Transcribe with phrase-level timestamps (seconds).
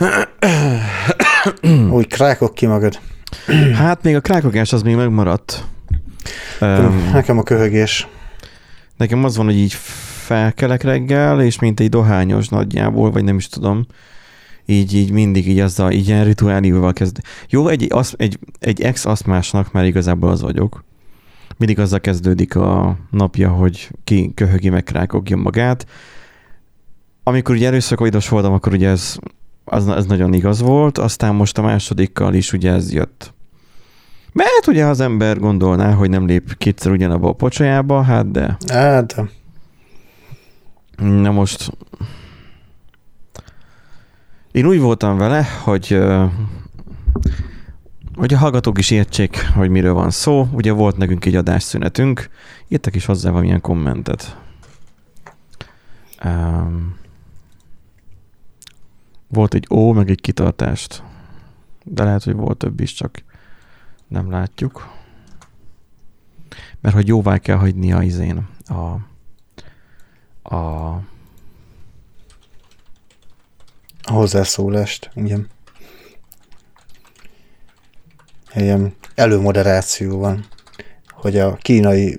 [1.90, 3.00] Úgy krákok ki magad.
[3.74, 5.64] Hát még a krákogás az még megmaradt.
[6.60, 8.08] Um, Nekem a köhögés.
[8.96, 9.72] Nekem az van, hogy így
[10.24, 13.86] felkelek reggel, és mint egy dohányos nagyjából, vagy nem is tudom,
[14.66, 17.18] így, így mindig így azzal, így ilyen rituálival kezd.
[17.48, 20.84] Jó, egy, az, egy, egy ex-aszmásnak már igazából az vagyok.
[21.56, 25.86] Mindig azzal kezdődik a napja, hogy ki köhögi meg krákogja magát.
[27.22, 29.18] Amikor ugye először covidos voltam, akkor ugye ez,
[29.70, 33.34] az, ez nagyon igaz volt, aztán most a másodikkal is ugye ez jött.
[34.32, 38.56] Mert ugye az ember gondolná, hogy nem lép kétszer ugyanabba a pocsajába, hát de...
[38.68, 39.28] Hát de.
[41.04, 41.72] Na most
[44.52, 45.98] én úgy voltam vele, hogy
[48.14, 50.48] hogy a hallgatók is értsék, hogy miről van szó.
[50.52, 52.28] Ugye volt nekünk egy adásszünetünk,
[52.68, 54.36] írtak is hozzá valamilyen kommentet.
[56.24, 56.99] Um,
[59.30, 61.02] volt egy ó, meg egy kitartást.
[61.84, 63.24] De lehet, hogy volt több is, csak
[64.08, 64.88] nem látjuk.
[66.80, 68.98] Mert hogy jóvá kell hagyni a izén a,
[70.56, 71.00] a
[74.02, 75.48] a hozzászólást, igen.
[78.54, 80.46] Ilyen előmoderáció van,
[81.08, 82.18] hogy a kínai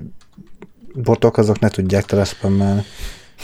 [0.93, 2.83] botok azok ne tudják teleszpammelni.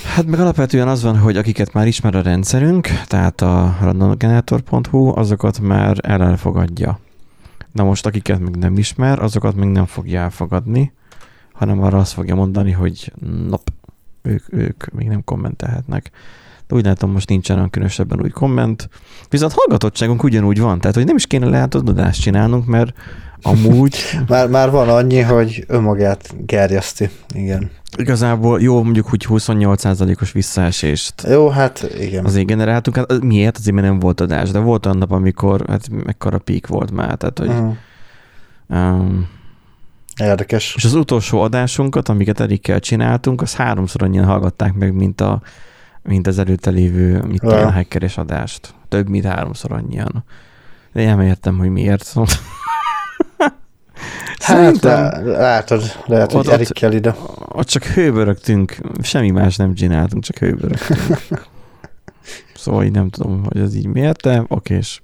[0.03, 5.59] Hát meg alapvetően az van, hogy akiket már ismer a rendszerünk, tehát a randomgenerator.hu, azokat
[5.59, 6.99] már elfogadja.
[7.71, 10.93] Na most akiket még nem ismer, azokat még nem fogja elfogadni,
[11.53, 13.13] hanem arra azt fogja mondani, hogy
[13.47, 13.69] nop,
[14.21, 16.11] ők, ők még nem kommentelhetnek
[16.67, 18.89] de úgy látom most nincsen olyan különösebben új komment.
[19.29, 22.93] Viszont hallgatottságunk ugyanúgy van, tehát hogy nem is kéne lehet adást csinálnunk, mert
[23.41, 23.95] amúgy...
[24.27, 27.71] már, már van annyi, hogy önmagát gerjeszti, igen.
[27.97, 31.13] Igazából jó, mondjuk hogy 28%-os visszaesést.
[31.29, 32.25] Jó, hát igen.
[32.25, 32.95] Azért generáltunk.
[32.95, 33.57] Hát miért?
[33.57, 37.15] Azért mert nem volt adás, de volt olyan nap, amikor hát mekkora pík volt már,
[37.15, 37.47] tehát hogy...
[37.47, 37.75] Uh-huh.
[38.69, 39.27] Um,
[40.17, 40.73] Érdekes.
[40.77, 45.41] És az utolsó adásunkat, amiket Erikkel csináltunk, az háromszor annyian hallgatták meg, mint a
[46.07, 48.73] mint az előtte lévő mit tudom, a hackeres adást.
[48.87, 50.23] Több, mint háromszor annyian.
[50.93, 52.13] De nem értem, hogy miért.
[54.39, 54.81] Hát,
[55.23, 57.15] látod, lehet, hogy Erik kell ide.
[57.47, 61.45] Ott csak hőbörögtünk, semmi más nem csináltunk, csak hőbörögtünk.
[62.55, 65.01] szóval így nem tudom, hogy ez így miért, de okés.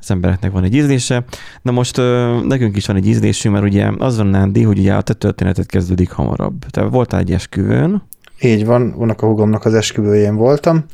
[0.00, 1.24] Az embereknek van egy ízlése.
[1.62, 1.96] Na most
[2.42, 5.66] nekünk is van egy ízlésünk, mert ugye az van Nándi, hogy ugye a te történetet
[5.66, 6.64] kezdődik hamarabb.
[6.70, 8.02] Te voltál egy esküvőn,
[8.40, 10.84] így van, a húgomnak az esküvőjén voltam.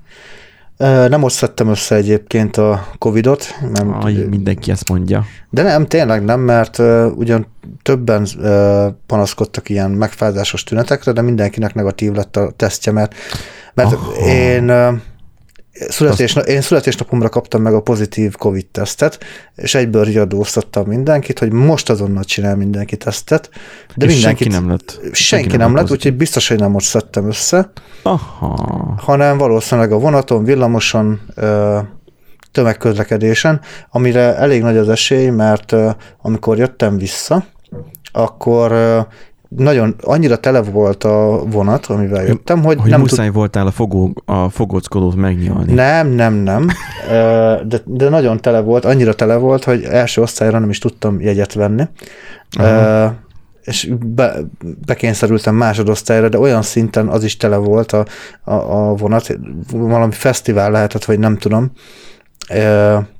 [0.83, 3.45] Nem most szedtem össze egyébként a Covidot.
[3.73, 5.25] Nem, Aj, mindenki ezt mondja.
[5.51, 6.79] De nem, tényleg nem, mert
[7.15, 7.47] ugyan
[7.83, 8.27] többen
[9.07, 13.15] panaszkodtak ilyen megfázásos tünetekre, de mindenkinek negatív lett a tesztje, mert,
[13.75, 14.27] mert oh.
[14.27, 14.71] én
[15.85, 19.19] uh, Születés, én születésnapomra kaptam meg a pozitív COVID-tesztet,
[19.57, 23.51] és egyből riadóztattam mindenkit, hogy most azonnal csinál mindenki tesztet.
[23.95, 24.99] De és mindenki nem lett.
[25.03, 27.73] Senki, senki nem, nem lett, úgyhogy biztos, hogy nem most szedtem össze.
[28.03, 28.95] Aha.
[28.99, 31.21] Hanem valószínűleg a vonaton, villamoson,
[32.53, 33.61] tömegközlekedésen,
[33.91, 35.75] amire elég nagy az esély, mert
[36.23, 37.45] amikor jöttem vissza,
[38.13, 38.73] akkor
[39.57, 43.35] nagyon annyira tele volt a vonat, amivel jöttem, hogy, hogy nem muszáj tud...
[43.35, 45.73] voltál a, fogó, a fogóckodót megnyalni.
[45.73, 46.69] Nem, nem, nem.
[47.67, 51.53] De, de nagyon tele volt, annyira tele volt, hogy első osztályra nem is tudtam jegyet
[51.53, 51.83] venni.
[52.51, 53.15] Aha.
[53.63, 54.35] És be,
[54.87, 58.05] bekényszerültem másodosztályra, de olyan szinten az is tele volt a,
[58.45, 59.39] a, a vonat,
[59.73, 61.73] valami fesztivál lehetett, vagy nem tudom,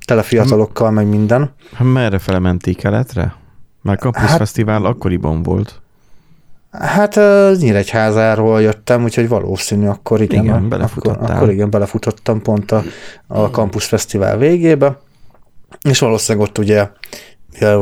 [0.05, 1.53] tele fiatalokkal, meg minden.
[1.73, 3.35] Hát merre fele menték keletre?
[3.81, 5.81] Mert Campus hát, Fesztivál akkoriban volt.
[6.79, 7.15] Hát
[7.59, 12.83] Nyíregyházáról jöttem, úgyhogy valószínű, akkor igen, igen akkor, akkor igen, belefutottam pont a,
[13.27, 14.97] a Campus Fesztivál végébe,
[15.81, 16.87] és valószínűleg ott ugye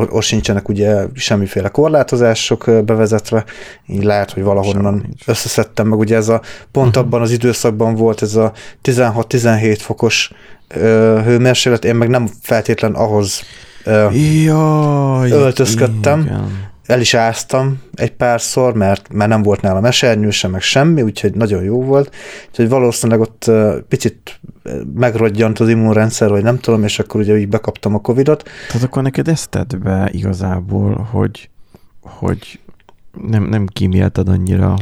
[0.09, 3.45] ott sincsenek ugye semmiféle korlátozások bevezetve,
[3.87, 6.41] így lehet, hogy valahonnan összeszedtem meg, ugye ez a
[6.71, 7.03] pont uh-huh.
[7.03, 8.51] abban az időszakban volt ez a
[8.83, 10.31] 16-17 fokos
[11.23, 13.41] hőmérséklet, én meg nem feltétlen ahhoz
[14.45, 20.51] Jaj, öltözködtem, igen el is áztam egy párszor, mert már nem volt nálam esernyő sem,
[20.51, 22.15] meg semmi, úgyhogy nagyon jó volt.
[22.49, 23.51] Úgyhogy valószínűleg ott
[23.87, 24.39] picit
[24.95, 28.49] megrodjant az immunrendszer, vagy nem tudom, és akkor ugye így bekaptam a Covidot.
[28.67, 31.49] Tehát akkor neked ezt tett be igazából, hogy,
[32.01, 32.59] hogy
[33.27, 34.77] nem, nem kímélted annyira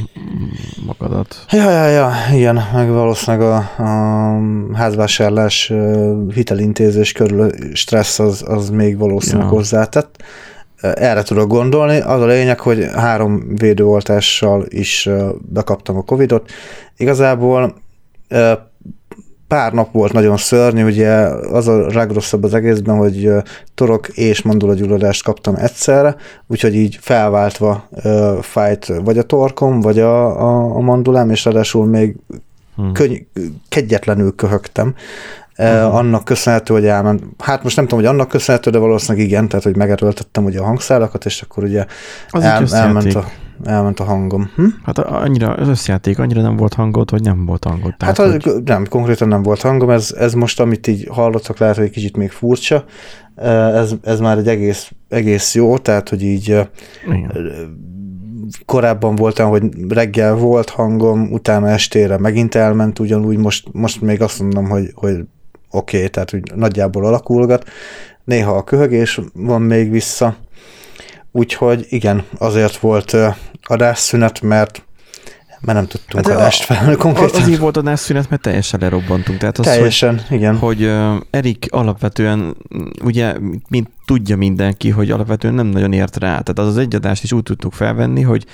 [0.86, 1.46] magadat.
[1.52, 4.42] Ja, ja, ja, igen, meg valószínűleg a, a
[4.74, 5.74] házvásárlás
[6.34, 9.54] hitelintézés körül stressz az, az még valószínűleg ja.
[9.54, 10.24] hozzátett
[10.82, 12.00] erre tudok gondolni.
[12.00, 15.10] Az a lényeg, hogy három védőoltással is
[15.42, 16.52] bekaptam a Covidot.
[16.98, 17.76] Igazából
[19.48, 21.10] pár nap volt nagyon szörnyű, ugye
[21.52, 23.30] az a legrosszabb az egészben, hogy
[23.76, 26.16] torok és mandulagyulladást kaptam egyszerre,
[26.48, 27.90] úgyhogy így felváltva
[28.42, 32.16] fájt vagy a torkom, vagy a, a, a mandulám, és ráadásul még
[32.76, 32.94] hmm.
[32.94, 33.16] könny,
[33.70, 34.96] kegyetlenül köhögtem.
[35.60, 35.96] Uh-huh.
[35.96, 39.64] Annak köszönhető, hogy elment, hát most nem tudom, hogy annak köszönhető, de valószínűleg igen, tehát
[39.64, 41.86] hogy megerőltettem ugye a hangszálakat, és akkor ugye
[42.30, 43.26] az el, elment a
[43.64, 44.50] elment a hangom.
[44.56, 44.66] Hm?
[44.84, 47.96] Hát annyira, az összjáték annyira nem volt hangod, vagy nem volt hangod?
[47.98, 48.64] Tehát, hát az, hogy...
[48.64, 52.18] nem, konkrétan nem volt hangom, ez, ez most, amit így hallottak, lehet, hogy egy kicsit
[52.18, 52.84] még furcsa,
[53.36, 56.48] ez, ez már egy egész, egész jó, tehát, hogy így
[57.08, 57.32] Igen.
[58.66, 64.40] korábban voltam, hogy reggel volt hangom, utána estére megint elment ugyanúgy, most, most még azt
[64.40, 65.26] mondom, hogy, hogy
[65.72, 67.70] oké, okay, tehát hogy nagyjából alakulgat.
[68.24, 70.38] Néha a köhögés van még vissza,
[71.32, 73.16] Úgyhogy igen, azért volt
[73.64, 74.84] adásszünet, mert
[75.62, 77.42] mert nem tudtunk hát adást felvenni konkrétan.
[77.42, 79.40] Azért volt adásszünet, mert teljesen lerobbantunk.
[79.40, 80.58] Tehát az, teljesen, hogy, igen.
[80.58, 82.56] Hogy uh, Erik alapvetően,
[83.04, 83.36] ugye,
[83.70, 86.28] mint tudja mindenki, hogy alapvetően nem nagyon ért rá.
[86.28, 88.46] Tehát az az egy adást is úgy tudtuk felvenni, hogy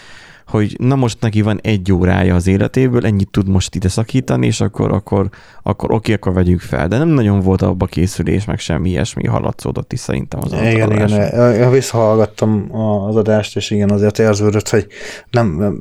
[0.47, 4.61] hogy na most neki van egy órája az életéből, ennyit tud most ide szakítani, és
[4.61, 5.29] akkor, akkor,
[5.63, 6.87] akkor oké, akkor vegyük fel.
[6.87, 11.07] De nem nagyon volt abba készülés, meg semmi ilyesmi hallatszódott is szerintem az Igen, igen,
[11.07, 11.71] igen.
[11.71, 12.75] Visszahallgattam
[13.07, 14.87] az adást, és igen, azért érződött, hogy
[15.31, 15.79] nem,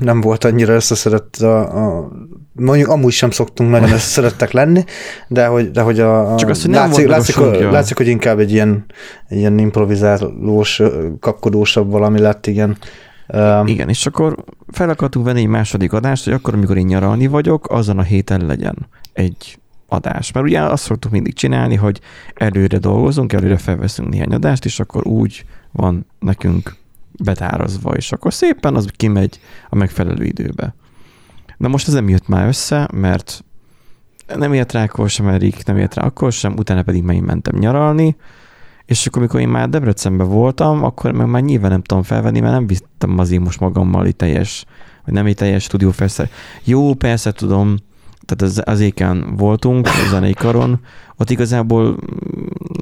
[0.00, 2.10] nem volt annyira összeszedett a, a
[2.52, 4.84] mondjuk amúgy sem szoktunk nagyon összeszerettek lenni,
[5.28, 8.52] de hogy, de hogy a, Csak azt, hogy látszik, látszik, a látszik, hogy inkább egy
[8.52, 8.84] ilyen,
[9.28, 10.82] egy ilyen improvizálós,
[11.20, 12.76] kapkodósabb valami lett, igen.
[13.28, 17.26] Um, Igen, és akkor fel akartunk venni egy második adást, hogy akkor, amikor én nyaralni
[17.26, 18.76] vagyok, azon a héten legyen
[19.12, 19.58] egy
[19.88, 20.32] adás.
[20.32, 22.00] Mert ugye azt szoktuk mindig csinálni, hogy
[22.34, 26.76] előre dolgozunk, előre felveszünk néhány adást, és akkor úgy van nekünk
[27.12, 30.74] betárazva, és akkor szépen az kimegy a megfelelő időbe.
[31.56, 33.44] Na most ez nem jött már össze, mert
[34.36, 37.58] nem ért rá akkor sem Erik, nem ért rá akkor sem, utána pedig megint mentem
[37.58, 38.16] nyaralni,
[38.84, 42.52] és akkor, amikor én már Debrecenben voltam, akkor meg már nyilván nem tudom felvenni, mert
[42.52, 44.64] nem vittem azért most magammal egy teljes,
[45.04, 46.28] vagy nem egy teljes stúdiófesztel.
[46.64, 47.76] Jó, persze tudom,
[48.26, 50.80] tehát az, az éken voltunk, a zenei karon,
[51.16, 51.96] ott igazából,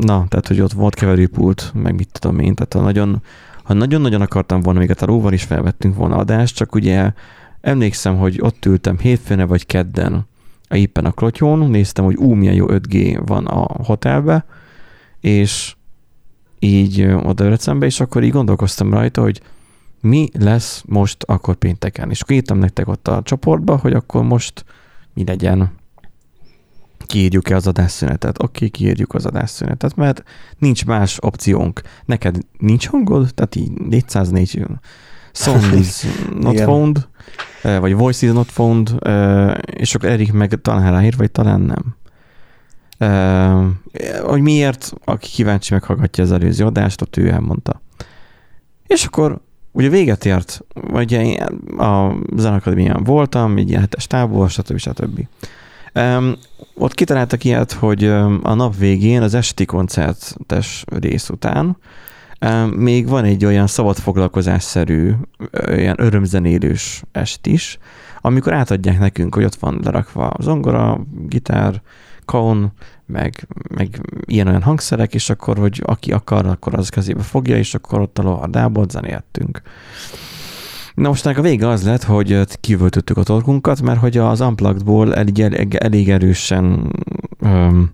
[0.00, 3.22] na, tehát, hogy ott volt keverőpult, meg mit tudom én, tehát ha nagyon,
[3.62, 7.12] ha nagyon-nagyon akartam volna, még a taróval is felvettünk volna adást, csak ugye
[7.60, 10.28] emlékszem, hogy ott ültem hétfőne vagy kedden,
[10.68, 14.44] éppen a klotyón, néztem, hogy ú, milyen jó 5G van a hotelbe,
[15.20, 15.74] és
[16.60, 19.42] így oda Debrecenbe, és akkor így gondolkoztam rajta, hogy
[20.00, 22.10] mi lesz most akkor pénteken.
[22.10, 24.64] És akkor írtam nektek ott a csoportba, hogy akkor most
[25.14, 25.78] mi legyen.
[27.06, 28.42] Kiírjuk-e az adásszünetet?
[28.42, 30.22] Oké, okay, kiírjuk az adásszünetet, mert
[30.58, 31.80] nincs más opciónk.
[32.04, 33.34] Neked nincs hangod?
[33.34, 34.66] Tehát így 404
[35.32, 36.04] sound is
[36.40, 37.08] not found,
[37.62, 38.94] vagy voice is not found,
[39.64, 41.96] és akkor Erik meg talán ráír, vagy talán nem.
[43.00, 43.66] Uh,
[44.22, 47.80] hogy miért, aki kíváncsi meghallgatja az előző adást, ott ő elmondta.
[48.86, 49.40] És akkor
[49.72, 50.60] ugye véget ért,
[50.92, 51.36] ugye
[51.78, 54.78] a Zenakadémián voltam, egy ilyen hetes tából, stb.
[54.78, 55.26] stb.
[55.94, 56.36] Um,
[56.74, 58.04] ott kitaláltak ilyet, hogy
[58.42, 61.76] a nap végén, az esti koncertes rész után
[62.46, 65.12] um, még van egy olyan szabadfoglalkozásszerű,
[65.68, 67.78] olyan örömzenélős est is,
[68.20, 71.82] amikor átadják nekünk, hogy ott van lerakva a zongora, gitár,
[72.24, 72.72] kaon,
[73.06, 78.00] meg, meg ilyen-olyan hangszerek, és akkor, hogy aki akar, akkor az kezébe fogja, és akkor
[78.00, 79.62] ott a lovardából zenéltünk.
[80.94, 85.40] Na most a vége az lett, hogy kivöltöttük a torkunkat, mert hogy az Unpluggedból elég,
[85.40, 86.92] elég, elég erősen
[87.38, 87.92] öm,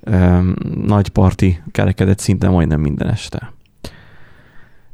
[0.00, 0.56] öm,
[0.86, 3.52] nagy parti kerekedett szinte majdnem minden este.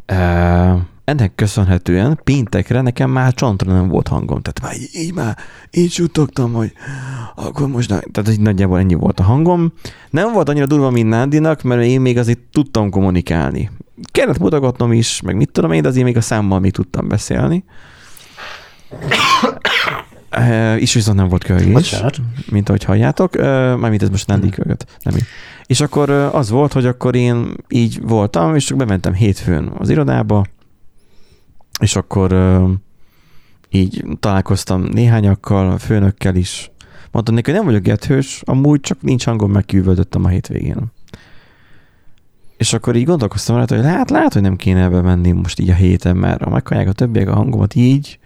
[0.07, 4.43] Öm, ennek köszönhetően péntekre nekem már csontra nem volt hangom.
[4.43, 5.37] Tehát már így, így már
[5.71, 6.73] így suttogtam, hogy
[7.35, 9.73] akkor most, na, tehát így nagyjából ennyi volt a hangom.
[10.11, 13.71] Nem volt annyira durva, mint Nándinak, mert én még azért tudtam kommunikálni.
[14.13, 17.65] Kellett mutogatnom is, meg mit tudom én, de azért még a számmal még tudtam beszélni.
[20.39, 22.03] Uh, és viszont nem volt kölgés,
[22.51, 23.35] mint ahogy halljátok.
[23.35, 23.43] Uh,
[23.77, 24.99] mármint ez most Nandi kögött.
[25.03, 25.25] Nem így.
[25.67, 29.89] És akkor uh, az volt, hogy akkor én így voltam, és csak bementem hétfőn az
[29.89, 30.45] irodába,
[31.81, 32.35] és akkor
[33.69, 36.71] így találkoztam néhányakkal, a főnökkel is.
[37.11, 40.93] Mondtam neki, hogy nem vagyok gethős, amúgy csak nincs hangom, megküvöldöttem a hétvégén.
[42.57, 45.71] És akkor így gondolkoztam rá, hogy hát lehet, hogy nem kéne ebbe menni most így
[45.71, 48.19] a héten, mert ha meghallják a többiek a hangomat így,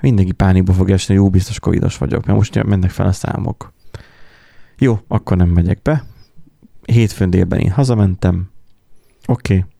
[0.00, 3.72] mindenki pánikba fog esni, jó, biztos covidos vagyok, mert most mennek fel a számok.
[4.78, 6.04] Jó, akkor nem megyek be.
[6.84, 8.50] Hétfőn délben én hazamentem.
[9.26, 9.56] Oké.
[9.56, 9.70] Okay.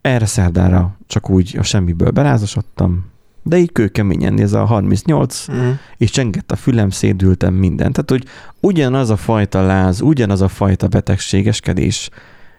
[0.00, 3.10] Erre szerdára csak úgy a semmiből belázasodtam,
[3.42, 5.70] de így kőkeményen ez a 38, mm.
[5.96, 7.92] és csengett a fülem, szédültem mindent.
[7.92, 8.24] Tehát, hogy
[8.60, 12.10] ugyanaz a fajta láz, ugyanaz a fajta betegségeskedés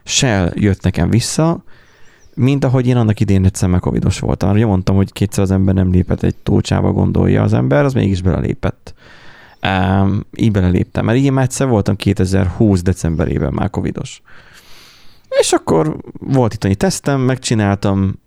[0.03, 1.63] se jött nekem vissza,
[2.33, 4.49] mint ahogy én annak idén egyszer meg covidos voltam.
[4.49, 8.21] Arra mondtam, hogy kétszer az ember nem lépett egy tócsába, gondolja az ember, az mégis
[8.21, 8.93] belelépett.
[9.63, 14.21] Um, így beleléptem, mert én már egyszer voltam 2020 decemberében már covidos.
[15.39, 18.19] És akkor volt itt egy tesztem, megcsináltam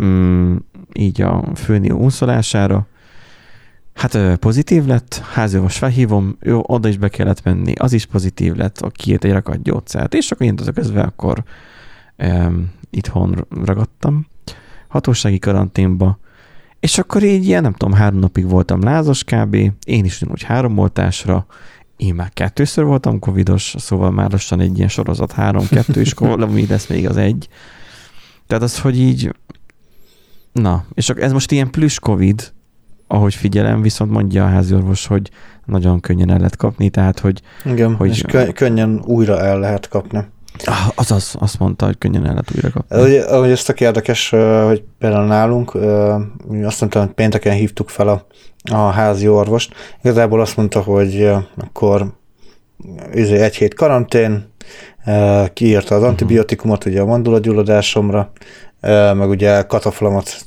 [0.00, 0.56] mm,
[0.92, 2.86] így a főni unszolására.
[3.94, 8.78] Hát pozitív lett, házővos felhívom, jó, oda is be kellett menni, az is pozitív lett,
[8.78, 11.44] a két egy rakat gyógyszert, és akkor én közben akkor
[12.16, 14.26] um, itthon ragadtam,
[14.88, 16.18] hatósági karanténba,
[16.80, 19.54] és akkor így ilyen, nem tudom, három napig voltam lázas kb.
[19.84, 21.46] Én is ugyanúgy három oltásra,
[21.98, 26.86] én már kettőször voltam covidos, szóval már lassan egy ilyen sorozat három-kettő, és valami lesz
[26.86, 27.48] még az egy.
[28.46, 29.34] Tehát az, hogy így,
[30.52, 32.52] na, és ez most ilyen plusz covid,
[33.06, 35.30] ahogy figyelem, viszont mondja a háziorvos, hogy
[35.64, 37.42] nagyon könnyen el lehet kapni, tehát hogy...
[37.64, 38.24] Igen, hogy, és
[38.54, 40.24] könnyen újra el lehet kapni.
[40.64, 42.96] Ah, azaz, azt mondta, hogy könnyen el lehet újra kapni.
[42.96, 44.30] Ahogy, ahogy ezt a érdekes,
[44.66, 45.74] hogy például nálunk,
[46.64, 48.26] azt mondtam, hogy pénteken hívtuk fel a,
[48.72, 49.74] a házi orvost.
[50.02, 52.12] Igazából azt mondta, hogy akkor
[53.12, 54.52] izé, egy hét karantén,
[55.52, 56.10] kiírta az mhm.
[56.10, 58.32] antibiotikumot ugye a mandulagyulladásomra,
[59.14, 60.46] meg ugye kataflamot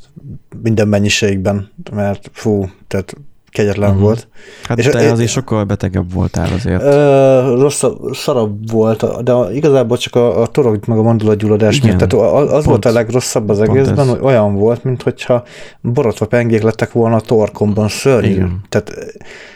[0.62, 3.15] minden mennyiségben, mert fú, tehát
[3.51, 4.03] kegyetlen uh-huh.
[4.03, 4.27] volt.
[4.63, 6.81] Hát és te azért sokkal betegebb voltál azért.
[6.81, 11.98] Ö, rosszabb, szarabb volt, de igazából csak a, a torok meg a mandulagyulladás miatt.
[11.98, 15.43] Tehát az pont, volt a legrosszabb az egészben, hogy olyan volt, mintha
[15.81, 18.29] borotva pengék lettek volna a torkomban szörnyű.
[18.29, 18.62] Igen.
[18.70, 18.93] Tehát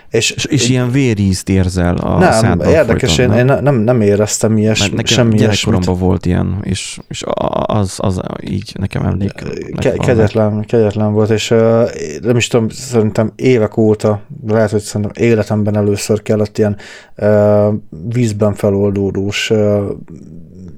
[0.10, 3.58] és, és, és ilyen vérízt érzel a Nem, szádban érdekes, folyton, én, nem?
[3.58, 7.24] én nem, nem éreztem ilyes, Mert nekem semmi gyerekkoromban volt ilyen, és, és
[7.66, 9.32] az, az így nekem emlék.
[9.78, 11.90] Ke- kegyetlen, kegyetlen volt, és uh,
[12.22, 16.78] nem is tudom, szerintem évek óta, lehet, hogy szerintem életemben először kellett ilyen
[17.18, 17.74] uh,
[18.14, 19.84] vízben feloldódós uh,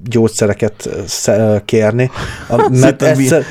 [0.08, 0.88] gyógyszereket
[1.64, 2.10] kérni,
[2.70, 3.44] mert egyszer,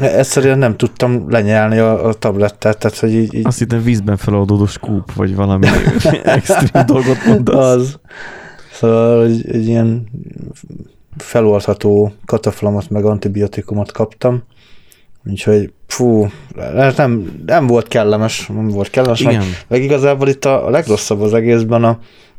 [0.00, 3.46] egyszerűen nem tudtam lenyelni a, a tablettet, tehát hogy így, így...
[3.46, 5.66] Azt hittem vízben feloldódó skúp, vagy valami
[6.22, 7.76] extrém dolgot mondasz.
[7.76, 7.98] Az.
[8.72, 10.08] Szóval egy, egy ilyen
[11.16, 14.42] feloldható kataflamot meg antibiotikumot kaptam,
[15.30, 16.26] úgyhogy fú,
[16.96, 19.34] nem, nem volt kellemes, nem volt kellemes, Igen.
[19.34, 21.98] Meg, meg igazából itt a, a legrosszabb az egészben a,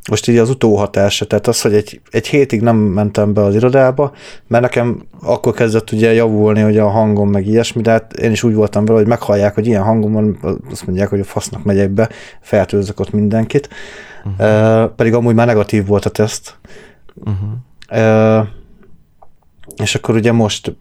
[0.10, 4.12] most így az utóhatása, tehát az, hogy egy, egy hétig nem mentem be az irodába,
[4.48, 8.44] mert nekem akkor kezdett ugye javulni hogy a hangom, meg ilyesmi, de hát én is
[8.44, 11.90] úgy voltam vele, hogy meghallják, hogy ilyen hangom van, azt mondják, hogy a fasznak megyek
[11.90, 12.10] be,
[12.42, 13.70] fertőzök ott mindenkit.
[14.26, 14.84] Uh-huh.
[14.84, 16.56] Uh, pedig amúgy már negatív volt a teszt.
[17.16, 18.40] Uh-huh.
[18.40, 18.48] Uh,
[19.82, 20.76] és akkor ugye most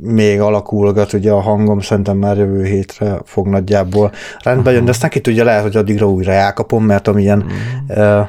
[0.00, 5.02] még alakulgat ugye a hangom, szerintem már jövő hétre fog nagyjából rendbe jön, de ezt
[5.02, 7.48] neki tudja, lehet, hogy addigra újra elkapom, mert amilyen mm.
[7.96, 8.26] uh,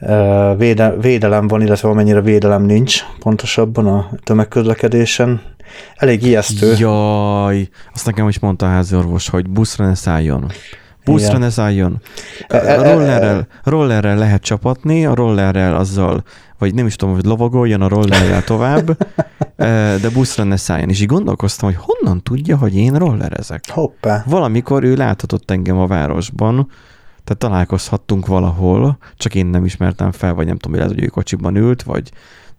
[0.00, 5.40] uh, véde, védelem van, illetve amennyire védelem nincs pontosabban a tömegközlekedésen.
[5.96, 6.74] Elég ijesztő.
[6.78, 10.50] Jaj, azt nekem is mondta a háziorvos, hogy buszra ne szálljon.
[11.12, 11.40] Buszra Igen.
[11.40, 12.00] ne szálljon.
[12.48, 16.22] E, e, e, rollerrel, rollerrel lehet csapatni, a rollerrel azzal
[16.58, 18.96] vagy nem is tudom, hogy lovagoljon a rollerrel tovább,
[20.02, 20.88] de buszra ne szálljon.
[20.88, 23.64] És így gondolkoztam, hogy honnan tudja, hogy én rollerezek.
[23.68, 24.24] Hoppá.
[24.26, 26.68] Valamikor ő láthatott engem a városban,
[27.24, 31.08] tehát találkozhattunk valahol, csak én nem ismertem fel, vagy nem tudom, hogy lehet, hogy ő
[31.08, 32.10] kocsiban ült, vagy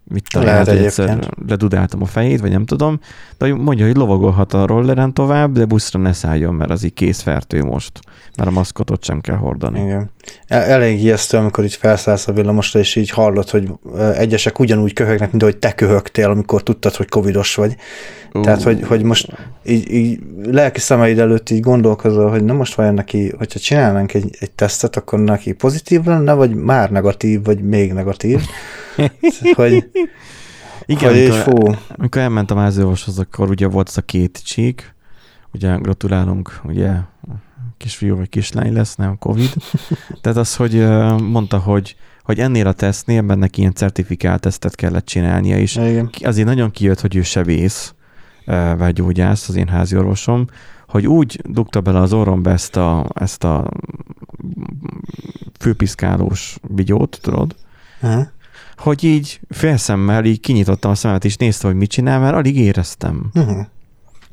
[0.08, 3.00] mit talán, lehet, hogy egyszer ledudáltam a fejét, vagy nem tudom,
[3.38, 7.62] de mondja, hogy lovagolhat a rolleren tovább, de buszra ne szálljon, mert az így készfertő
[7.62, 8.00] most,
[8.36, 9.80] mert a maszkotot sem kell hordani.
[9.80, 10.10] Igen.
[10.46, 13.70] Elég ijesztő, amikor így felszállsz a villamosra, és így hallod, hogy
[14.14, 17.76] egyesek ugyanúgy köhögnek, mint ahogy te köhögtél, amikor tudtad, hogy covidos vagy.
[18.32, 18.42] Uh.
[18.42, 19.32] Tehát, hogy, hogy most
[19.64, 24.36] így, így lelki szemeid előtt így gondolkozol, hogy na most vajon neki, hogyha csinálnánk egy,
[24.38, 28.40] egy tesztet, akkor neki pozitív lenne, vagy már negatív, vagy még negatív.
[29.54, 29.90] Hogy,
[30.86, 31.74] Igen, hogy amikor, fú.
[31.88, 34.94] amikor elmentem a háziorvoshoz, akkor ugye volt az a két csík,
[35.52, 36.92] ugye gratulálunk, ugye
[37.76, 39.52] kisfiú vagy kislány lesz, nem Covid.
[40.20, 40.86] Tehát az, hogy
[41.20, 46.10] mondta, hogy hogy ennél a tesztnél bennek ilyen certifikált tesztet kellett csinálnia, és Igen.
[46.20, 47.94] azért nagyon kijött, hogy ő sebész,
[48.76, 50.46] vagy gyógyász, az én házi orvosom,
[50.88, 53.70] hogy úgy dugta bele az orromba ezt a, ezt a
[55.58, 57.54] főpiszkálós bigyót, tudod,
[58.02, 58.26] uh-huh.
[58.78, 63.30] Hogy így félszemmel így kinyitottam a szemet, és nézte, hogy mit csinál, mert alig éreztem.
[63.34, 63.66] Uh-huh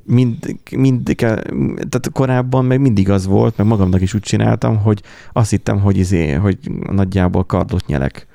[0.05, 5.01] mind, mind, tehát korábban meg mindig az volt, meg magamnak is úgy csináltam, hogy
[5.33, 6.57] azt hittem, hogy, izé, hogy
[6.91, 8.27] nagyjából kardot nyelek.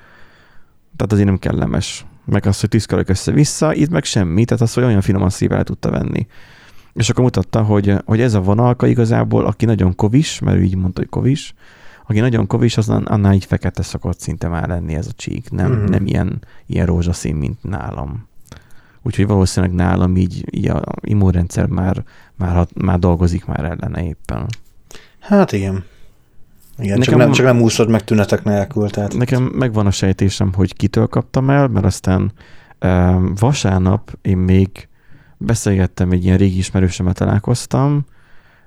[0.95, 2.05] Tehát azért nem kellemes.
[2.25, 5.89] Meg az, hogy tűzkarok össze-vissza, itt meg semmi, tehát az, hogy olyan finoman szívvel tudta
[5.89, 6.27] venni.
[6.93, 10.75] és akkor mutatta, hogy, hogy ez a vonalka igazából, aki nagyon kovis, mert ő így
[10.75, 11.53] mondta, hogy kovis,
[12.11, 15.71] aki nagyon kovis, az annál így fekete szokott szinte már lenni ez a csík, nem,
[15.71, 15.83] mm.
[15.83, 18.27] nem ilyen, ilyen rózsaszín, mint nálam.
[19.01, 22.03] Úgyhogy valószínűleg nálam így, így a immunrendszer már,
[22.35, 24.45] már, már dolgozik már ellene éppen.
[25.19, 25.83] Hát igen.
[26.77, 28.89] Igen, nekem, csak, nem, csak nem úszod meg tünetek nélkül.
[28.89, 32.31] Tehát nekem megvan a sejtésem, hogy kitől kaptam el, mert aztán
[32.81, 34.87] um, vasárnap én még
[35.37, 38.05] beszélgettem egy ilyen régi ismerősömmel találkoztam,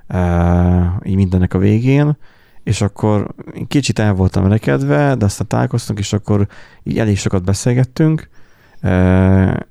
[0.09, 2.17] uh, így mindennek a végén,
[2.65, 3.35] és akkor
[3.69, 6.49] kicsit el voltam rekedve, de aztán találkoztunk, és akkor
[6.83, 8.29] így elég sokat beszélgettünk,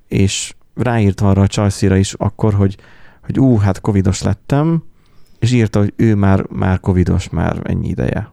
[0.08, 2.78] és ráírtam arra a csajszíra is akkor, hogy,
[3.24, 4.84] hogy ú, hát covidos lettem,
[5.40, 8.32] és írta, hogy ő már, már covidos, már ennyi ideje.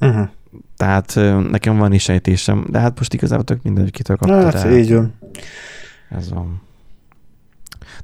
[0.00, 0.28] Uh-huh.
[0.76, 1.14] Tehát
[1.50, 4.58] nekem van is sejtésem, de hát most igazából tök mindegy, kitől kapta.
[4.58, 5.14] Hát, így van.
[6.08, 6.62] Ez van.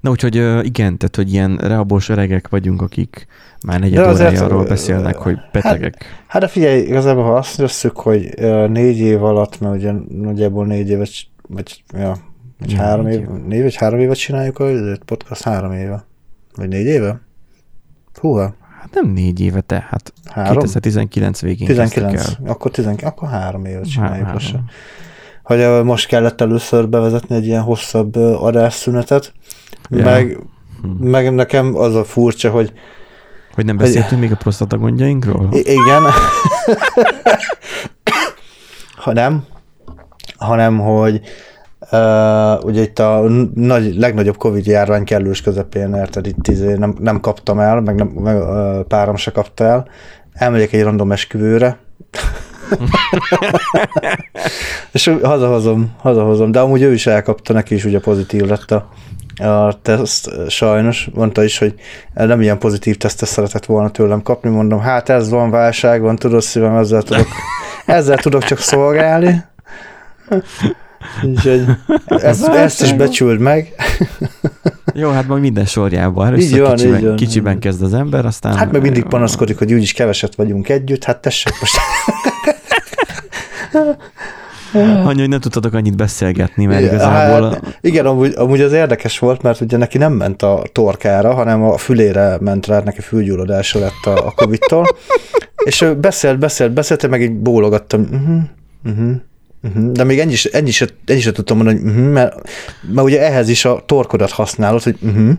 [0.01, 0.35] Na úgyhogy
[0.65, 3.27] igen, tehát hogy ilyen rehabós öregek vagyunk, akik
[3.67, 6.03] már negyed órája arról beszélnek, hogy hát- betegek.
[6.03, 8.35] Hát, hát de figyelj, igazából ha azt veszük, hogy
[8.69, 11.11] négy év alatt, mert ugye nagyjából négy évet,
[11.49, 12.17] vagy, ja,
[12.59, 14.67] vagy három év, négy vagy három évet csináljuk a
[15.05, 16.05] podcast, három éve.
[16.55, 17.21] Vagy négy éve?
[18.21, 18.55] Húha.
[18.81, 20.55] Hát nem négy éve, tehát három?
[20.55, 22.51] 2019 végén 19, el.
[22.51, 24.37] akkor, 10, akkor három évet csináljuk Há,
[25.43, 29.33] Hogy most kellett először bevezetni egy ilyen hosszabb adásszünetet,
[29.91, 30.05] ja.
[30.05, 30.39] meg,
[30.83, 31.09] hm.
[31.09, 32.73] meg nekem az a furcsa, hogy
[33.55, 35.49] hogy nem beszéltünk hogy, még a prostata gondjainkról?
[35.53, 36.03] Igen.
[39.03, 39.45] ha nem,
[40.37, 41.21] hanem, hogy
[41.93, 43.25] Uh, ugye itt a
[43.55, 48.07] nagy, legnagyobb Covid járvány kellős közepén, érted, itt izé nem, nem kaptam el, meg, nem,
[48.07, 49.89] meg uh, párom se kapta el.
[50.33, 51.79] Elmegyek egy random esküvőre,
[54.93, 58.89] és hazahozom, hazahozom, de amúgy ő is elkapta, neki is ugye pozitív lett a,
[59.41, 61.09] a teszt, sajnos.
[61.15, 61.75] Mondta is, hogy
[62.15, 66.43] nem ilyen pozitív tesztet szeretett volna tőlem kapni, mondom, hát ez van, válság van, tudod
[66.43, 67.27] szívem, ezzel tudok,
[67.87, 69.45] ezzel tudok csak szolgálni.
[71.23, 71.65] Úgyhogy
[72.07, 73.75] ezt, ezt is becsüld meg.
[74.95, 76.39] Jó, hát majd minden sorjában.
[76.39, 77.17] Így van, kicsiben, így van.
[77.17, 78.57] kicsiben kezd az ember, aztán...
[78.57, 81.77] Hát meg mindig panaszkodik, hogy úgyis keveset vagyunk együtt, hát tessék most.
[84.75, 87.51] Annyi, hogy nem tudtatok annyit beszélgetni, mert igazából...
[87.51, 91.63] Hát, igen, amúgy, amúgy az érdekes volt, mert ugye neki nem ment a torkára, hanem
[91.63, 94.87] a fülére ment rá, neki fülgyulladása lett a, a Covid-tól,
[95.65, 98.39] és ő beszélt, beszélt, beszélt, meg így bólogattam, uh-huh,
[98.85, 99.17] uh-huh,
[99.63, 99.93] Uh-huh.
[99.93, 102.49] De még ennyi, ennyi, se, ennyi se tudtam mondani, hogy uh-huh, mert,
[102.93, 105.31] mert ugye ehhez is a torkodat használod, hogy uh-huh.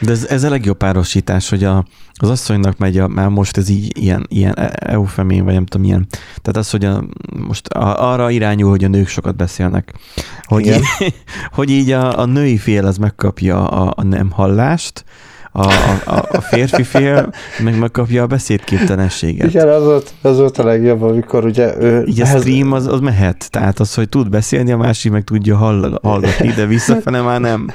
[0.00, 3.68] De ez, ez a legjobb párosítás, hogy a, az asszonynak megy a, már most ez
[3.68, 6.06] így ilyen, ilyen e- eufemén, vagy nem tudom, ilyen.
[6.10, 7.04] Tehát az, hogy a,
[7.46, 9.94] most a, arra irányul, hogy a nők sokat beszélnek.
[10.42, 10.84] Hogy, így,
[11.56, 15.04] hogy így a, a női fél az megkapja a, a nem hallást,
[15.52, 15.66] a,
[16.04, 19.48] a, a férfi fél meg megkapja a beszédképtelenséget.
[19.48, 22.04] Igen, az volt, az volt a legjobb, amikor ugye ő...
[22.06, 22.40] Így a ehhez...
[22.40, 26.48] stream az, az mehet, tehát az, hogy tud beszélni, a másik meg tudja hall, hallgatni,
[26.48, 27.70] de visszafele már nem.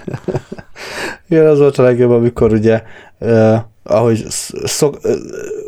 [1.30, 2.84] Igen, az volt a legjobb, amikor ugye
[3.20, 4.26] uh, ahogy,
[4.64, 5.12] szok, uh,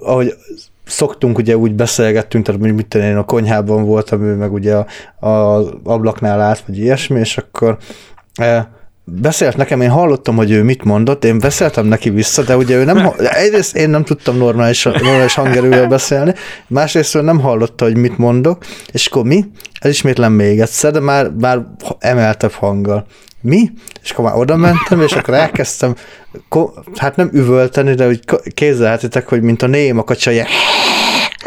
[0.03, 0.33] ahogy
[0.85, 4.85] szoktunk, ugye úgy beszélgettünk, tehát mit tudom én a konyhában voltam, ő meg ugye a,
[5.27, 7.77] a ablaknál állt, vagy ilyesmi, és akkor
[8.39, 8.59] uh,
[9.11, 12.83] beszélt nekem, én hallottam, hogy ő mit mondott, én beszéltem neki vissza, de ugye ő
[12.83, 13.11] nem,
[13.43, 16.33] egyrészt én nem tudtam normális, normális hangerővel beszélni,
[16.67, 19.45] másrészt ő nem hallotta, hogy mit mondok, és akkor mi?
[19.79, 21.65] Elismétlem még egyszer, de már, már
[21.99, 23.05] emeltebb hanggal.
[23.41, 23.71] Mi?
[24.03, 25.95] És akkor már oda mentem, és akkor elkezdtem,
[26.95, 28.19] hát nem üvölteni, de úgy
[28.53, 30.31] kézzelhetitek, hogy mint a néma kacsa,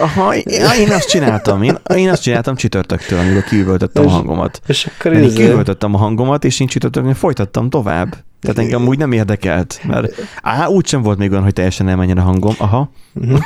[0.01, 0.35] Aha,
[0.79, 4.61] én azt csináltam, én, én azt csináltam csütörtöktől, amikor kiüvöltöttem a hangomat.
[4.67, 8.17] És akkor én kiüvöltöttem a hangomat, és én csütörtökön folytattam tovább.
[8.41, 12.19] Tehát engem úgy nem érdekelt, mert á, úgy sem volt még olyan, hogy teljesen elmenjen
[12.19, 12.55] a hangom.
[12.59, 12.91] Aha.
[13.15, 13.41] Uh-huh.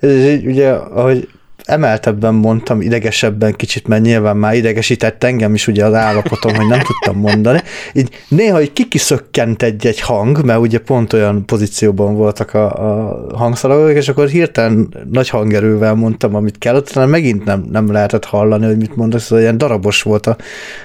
[0.00, 1.28] Így, ugye, ahogy
[1.68, 6.80] emeltebben mondtam, idegesebben kicsit, mert nyilván már idegesített engem is ugye az állapotom, hogy nem
[6.80, 7.60] tudtam mondani.
[7.92, 13.96] Így néha így kikiszökkent egy-egy hang, mert ugye pont olyan pozícióban voltak a, a hangszalagok,
[13.96, 18.78] és akkor hirtelen nagy hangerővel mondtam, amit kellett, utána megint nem, nem lehetett hallani, hogy
[18.78, 20.36] mit mondok, szóval ilyen darabos volt a,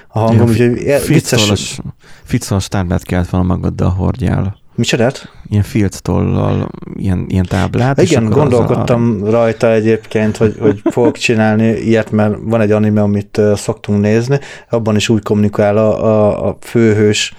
[0.08, 0.70] a hangom, úgyhogy
[1.06, 1.80] vicces.
[2.24, 4.62] Ficcolos táblát kellett volna magaddal hordjál.
[4.76, 5.32] Micsodát?
[5.48, 8.02] Ilyen filctollal, ilyen, ilyen táblát.
[8.02, 9.30] Igen, gondolkodtam a...
[9.30, 14.38] rajta egyébként, hogy, hogy fogok csinálni ilyet, mert van egy anime, amit szoktunk nézni,
[14.70, 17.34] abban is úgy kommunikál a, a, a főhős,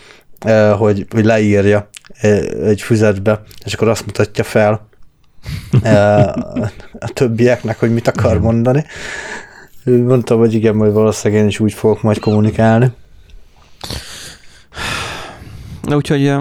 [0.78, 1.90] hogy, hogy leírja
[2.64, 4.88] egy füzetbe, és akkor azt mutatja fel
[7.00, 8.86] a többieknek, hogy mit akar mondani.
[9.84, 12.92] Mondtam, hogy igen, majd valószínűleg én is úgy fogok majd kommunikálni.
[15.82, 16.34] Na úgyhogy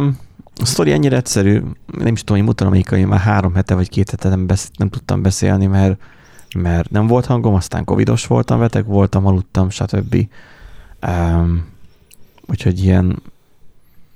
[0.56, 1.60] A sztori ennyire egyszerű,
[1.98, 4.88] nem is tudom, hogy mutatom, hogy már három hete vagy két hete nem, besz- nem
[4.88, 6.00] tudtam beszélni, mert,
[6.56, 10.28] mert nem volt hangom, aztán covidos voltam, beteg voltam, aludtam, stb.
[11.06, 11.66] Um,
[12.46, 13.22] úgyhogy ilyen...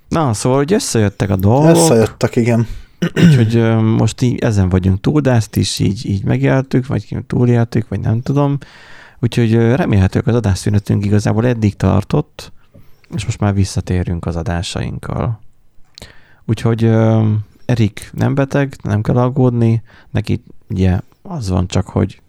[0.08, 1.70] Na, szóval, hogy összejöttek a dolgok.
[1.76, 2.66] Összejöttek, igen.
[3.14, 8.00] Úgyhogy most így ezen vagyunk túl, de ezt is így, így megéltük, vagy túléltük, vagy
[8.00, 8.58] nem tudom.
[9.20, 12.52] Úgyhogy remélhetőleg az adásszünetünk igazából eddig tartott,
[13.14, 15.40] és most már visszatérünk az adásainkkal.
[16.48, 16.84] Úgyhogy
[17.64, 22.20] Erik nem beteg, nem kell aggódni, neki ugye az van csak, hogy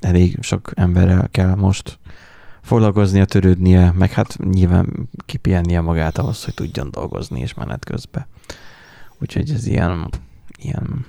[0.00, 1.98] elég sok emberrel kell most
[2.62, 8.26] foglalkoznia, törődnie, meg hát nyilván kipihennie magát ahhoz, hogy tudjon dolgozni és menet közben.
[9.20, 10.08] Úgyhogy ez ilyen,
[10.58, 11.06] ilyen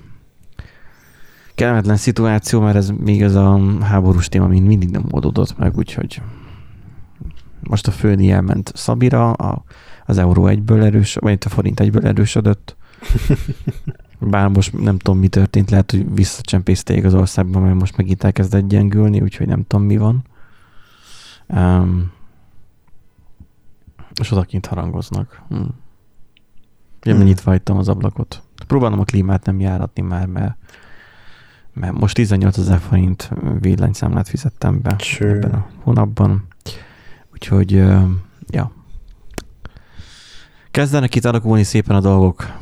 [1.54, 6.22] kellemetlen szituáció, mert ez még ez a háborús téma mind mindig nem oldódott meg, úgyhogy
[7.60, 9.64] most a főni elment Szabira, a,
[10.10, 12.76] az euró egyből erős, vagy a forint egyből erősödött.
[14.18, 18.68] Bár most nem tudom, mi történt, lehet, hogy visszacsempészték az országban, mert most megint elkezdett
[18.68, 20.24] gyengülni, úgyhogy nem tudom, mi van.
[21.46, 22.12] Um,
[24.20, 25.42] és odakint harangoznak.
[25.48, 25.54] Hm.
[27.02, 27.24] Ugye hmm.
[27.24, 28.42] nyitva hagytam az ablakot.
[28.66, 30.56] Próbálom a klímát nem járatni már, mert,
[31.72, 35.30] mert most 18 ezer forint villanyszámlát fizettem be Sure.
[35.30, 36.46] ebben a hónapban.
[37.32, 37.70] Úgyhogy,
[38.46, 38.72] ja.
[40.70, 42.58] Kezdenek itt alakulni szépen a dolgok,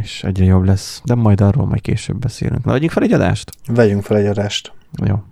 [0.00, 2.64] és egyre jobb lesz, de majd arról majd később beszélünk.
[2.64, 3.50] Na, vegyünk fel egy adást?
[3.66, 4.72] Vegyünk fel egy adást.
[5.04, 5.22] Jó.